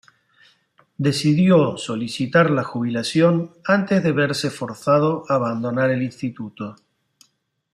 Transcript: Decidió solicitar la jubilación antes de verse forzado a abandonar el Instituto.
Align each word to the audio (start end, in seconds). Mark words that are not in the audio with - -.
Decidió 0.97 1.77
solicitar 1.77 2.49
la 2.49 2.63
jubilación 2.63 3.51
antes 3.63 4.01
de 4.03 4.11
verse 4.11 4.49
forzado 4.49 5.25
a 5.29 5.35
abandonar 5.35 5.91
el 5.91 6.01
Instituto. 6.01 6.75